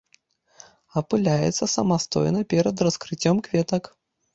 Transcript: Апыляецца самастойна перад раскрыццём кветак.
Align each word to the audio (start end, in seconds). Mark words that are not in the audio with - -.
Апыляецца 1.01 1.71
самастойна 1.75 2.41
перад 2.59 2.77
раскрыццём 2.91 3.35
кветак. 3.49 3.83